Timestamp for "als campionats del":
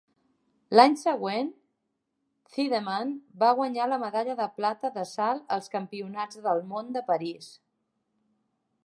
5.59-6.65